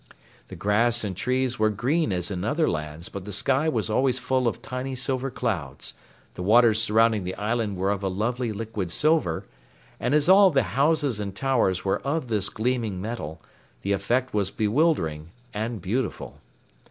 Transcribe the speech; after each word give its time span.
The 0.47 0.55
grass 0.55 1.03
and 1.03 1.15
trees 1.15 1.59
were 1.59 1.69
green 1.69 2.11
as 2.11 2.31
in 2.31 2.43
other 2.43 2.67
lands, 2.67 3.07
but 3.07 3.23
the 3.23 3.31
sky 3.31 3.67
as 3.69 3.87
always 3.87 4.17
full 4.17 4.47
of 4.47 4.59
tiny 4.63 4.95
silver 4.95 5.29
clouds, 5.29 5.93
the 6.33 6.41
waters 6.41 6.81
surrounding 6.81 7.23
the 7.23 7.35
island 7.35 7.77
were 7.77 7.91
of 7.91 8.01
a 8.01 8.07
lovely 8.07 8.51
liquid 8.51 8.89
silver, 8.89 9.45
and 9.99 10.15
as 10.15 10.27
all 10.27 10.49
the 10.49 10.63
houses 10.73 11.19
and 11.19 11.35
towers 11.35 11.85
were 11.85 11.99
of 11.99 12.29
this 12.29 12.49
gleaming 12.49 12.99
metal, 12.99 13.43
the 13.83 13.91
effect 13.91 14.33
was 14.33 14.49
bewildering 14.49 15.29
and 15.53 15.83
beautiful. 15.83 16.39